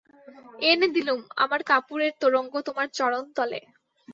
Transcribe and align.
এনে 0.61 0.87
দিলুম 0.95 1.19
আমার 1.43 1.61
কাপড়ের 1.69 2.13
তোরঙ্গ 2.21 2.53
তোমার 2.67 2.87
চরণতলে। 2.97 3.59